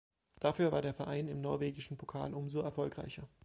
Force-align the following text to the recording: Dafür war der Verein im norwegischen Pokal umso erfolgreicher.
Dafür 0.39 0.71
war 0.71 0.81
der 0.81 0.95
Verein 0.95 1.27
im 1.27 1.41
norwegischen 1.41 1.95
Pokal 1.95 2.33
umso 2.33 2.61
erfolgreicher. 2.61 3.29